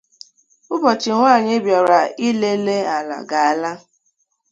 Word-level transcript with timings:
ụbọchị 0.73 1.09
nwaanyị 1.15 1.55
bịara 1.65 1.99
ilele 2.27 2.77
ala 2.95 3.17
ga-ala 3.29 3.71